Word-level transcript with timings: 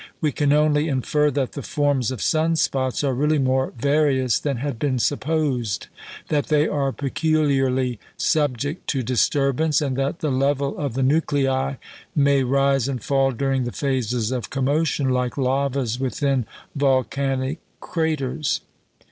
We 0.19 0.31
can 0.31 0.51
only 0.51 0.87
infer 0.89 1.29
that 1.29 1.51
the 1.51 1.61
forms 1.61 2.09
of 2.09 2.23
sun 2.23 2.55
spots 2.55 3.03
are 3.03 3.13
really 3.13 3.37
more 3.37 3.71
various 3.77 4.39
than 4.39 4.57
had 4.57 4.79
been 4.79 4.97
supposed; 4.97 5.89
that 6.29 6.47
they 6.47 6.67
are 6.67 6.91
peculiarly 6.91 7.99
subject 8.17 8.87
to 8.87 9.03
disturbance; 9.03 9.79
and 9.79 9.95
that 9.97 10.17
the 10.17 10.31
level 10.31 10.75
of 10.79 10.95
the 10.95 11.03
nuclei 11.03 11.75
may 12.15 12.41
rise 12.43 12.87
and 12.87 13.03
fall 13.03 13.29
during 13.31 13.63
the 13.63 13.71
phases 13.71 14.31
of 14.31 14.49
commotion, 14.49 15.09
like 15.09 15.37
lavas 15.37 15.99
within 15.99 16.47
volcanic 16.75 17.59
craters. 17.79 18.61